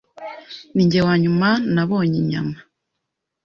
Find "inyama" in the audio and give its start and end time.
2.23-2.57